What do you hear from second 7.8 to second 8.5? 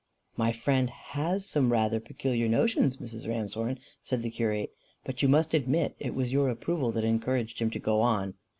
on."